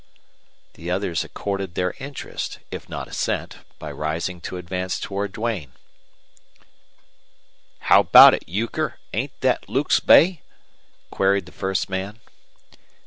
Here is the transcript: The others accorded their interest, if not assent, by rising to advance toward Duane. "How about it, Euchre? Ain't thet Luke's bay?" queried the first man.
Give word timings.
The 0.73 0.89
others 0.89 1.23
accorded 1.23 1.75
their 1.75 1.93
interest, 1.99 2.57
if 2.71 2.89
not 2.89 3.07
assent, 3.07 3.57
by 3.77 3.91
rising 3.91 4.41
to 4.41 4.57
advance 4.57 4.99
toward 4.99 5.31
Duane. 5.31 5.73
"How 7.81 7.99
about 7.99 8.33
it, 8.33 8.41
Euchre? 8.49 8.97
Ain't 9.13 9.33
thet 9.41 9.69
Luke's 9.69 9.99
bay?" 9.99 10.41
queried 11.11 11.45
the 11.45 11.51
first 11.51 11.87
man. 11.87 12.19